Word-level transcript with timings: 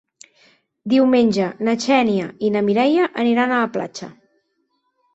Diumenge 0.93 1.51
na 1.69 1.77
Xènia 1.85 2.33
i 2.49 2.53
na 2.57 2.65
Mireia 2.71 3.13
aniran 3.27 3.57
a 3.57 3.63
la 3.67 3.73
platja. 3.79 4.15